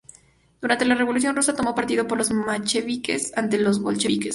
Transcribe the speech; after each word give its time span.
Durante 0.59 0.83
la 0.83 0.95
revolución 0.95 1.35
rusa 1.35 1.53
tomó 1.55 1.75
partido 1.75 2.07
por 2.07 2.17
los 2.17 2.31
mencheviques 2.31 3.37
ante 3.37 3.59
los 3.59 3.79
bolcheviques. 3.83 4.29